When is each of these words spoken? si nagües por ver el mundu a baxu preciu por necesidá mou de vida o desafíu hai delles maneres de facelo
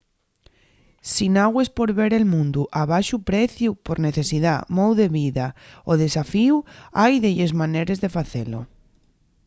si 1.09 1.25
nagües 1.33 1.69
por 1.79 1.89
ver 1.99 2.07
el 2.17 2.25
mundu 2.33 2.63
a 2.81 2.85
baxu 2.91 3.17
preciu 3.29 3.71
por 3.85 3.97
necesidá 4.07 4.55
mou 4.77 4.91
de 5.01 5.07
vida 5.17 5.45
o 5.91 5.99
desafíu 6.03 6.55
hai 6.99 7.13
delles 7.23 7.51
maneres 7.61 7.99
de 8.03 8.13
facelo 8.17 8.59